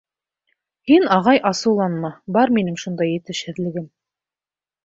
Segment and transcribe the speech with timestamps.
[0.91, 3.87] —Һин, ағай, асыуланма, бар минең шундай етешһеҙлегем.